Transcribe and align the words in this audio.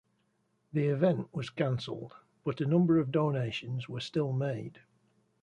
The 0.73 0.87
event 0.87 1.31
was 1.31 1.51
cancelled, 1.51 2.15
but 2.43 2.59
a 2.59 2.65
number 2.65 2.97
of 2.97 3.11
donations 3.11 3.87
were 3.87 3.99
still 3.99 4.33
made. 4.33 4.79